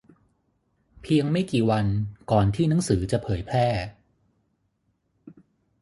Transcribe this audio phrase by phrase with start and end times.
[1.01, 1.85] เพียงไม่กี่วัน
[2.31, 3.67] ก่อนที่หนังสือจะเผยแพร่